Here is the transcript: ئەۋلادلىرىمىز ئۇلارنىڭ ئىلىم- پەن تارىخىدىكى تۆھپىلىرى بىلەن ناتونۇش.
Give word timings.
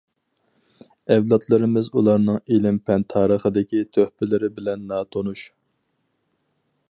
ئەۋلادلىرىمىز 1.15 1.89
ئۇلارنىڭ 1.99 2.39
ئىلىم- 2.55 2.81
پەن 2.87 3.05
تارىخىدىكى 3.15 3.83
تۆھپىلىرى 3.97 4.49
بىلەن 4.57 4.91
ناتونۇش. 4.93 5.45